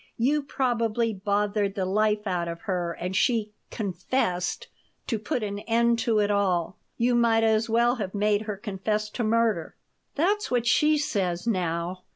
[0.17, 4.67] "You probably bothered the life out of her and she 'confessed'
[5.05, 6.79] to put an end to it all.
[6.97, 9.75] You might as well have made her confess to murder."
[10.15, 12.01] "That's what she says now.